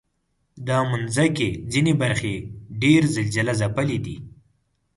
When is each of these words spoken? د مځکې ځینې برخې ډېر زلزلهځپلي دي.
د 0.67 0.69
مځکې 0.91 1.49
ځینې 1.71 1.93
برخې 2.01 2.33
ډېر 2.81 3.01
زلزلهځپلي 3.15 3.97
دي. 4.05 4.17